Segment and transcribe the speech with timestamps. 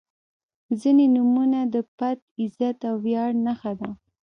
[0.79, 3.89] •ځینې نومونه د پت، عزت او ویاړ نښه ده.